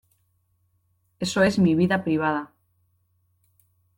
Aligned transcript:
eso 1.19 1.43
es 1.43 1.59
mi 1.59 1.75
vida 1.75 2.03
privada. 2.03 2.51